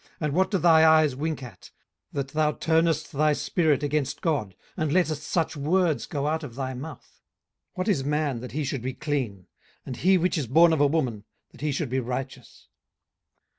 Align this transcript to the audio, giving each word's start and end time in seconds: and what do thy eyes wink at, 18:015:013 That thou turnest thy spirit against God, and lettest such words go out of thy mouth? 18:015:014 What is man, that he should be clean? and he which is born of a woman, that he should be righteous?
and 0.19 0.33
what 0.33 0.49
do 0.49 0.57
thy 0.57 0.83
eyes 0.83 1.15
wink 1.15 1.43
at, 1.43 1.69
18:015:013 2.11 2.11
That 2.13 2.27
thou 2.29 2.51
turnest 2.53 3.11
thy 3.11 3.33
spirit 3.33 3.83
against 3.83 4.21
God, 4.23 4.55
and 4.75 4.91
lettest 4.91 5.21
such 5.21 5.55
words 5.55 6.07
go 6.07 6.25
out 6.25 6.43
of 6.43 6.55
thy 6.55 6.73
mouth? 6.73 7.21
18:015:014 7.77 7.77
What 7.77 7.87
is 7.87 8.03
man, 8.03 8.39
that 8.39 8.53
he 8.53 8.63
should 8.63 8.81
be 8.81 8.95
clean? 8.95 9.45
and 9.85 9.97
he 9.97 10.17
which 10.17 10.39
is 10.39 10.47
born 10.47 10.73
of 10.73 10.81
a 10.81 10.87
woman, 10.87 11.25
that 11.51 11.61
he 11.61 11.71
should 11.71 11.89
be 11.89 11.99
righteous? 11.99 12.67